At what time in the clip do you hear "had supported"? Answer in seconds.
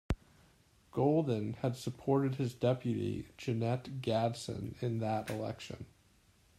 1.53-2.33